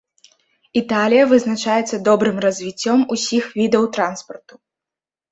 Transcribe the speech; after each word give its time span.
Італія 0.79 1.25
вызначаецца 1.33 1.99
добрым 2.07 2.37
развіццём 2.45 2.99
усіх 3.17 3.43
відаў 3.59 3.83
транспарту. 3.99 4.53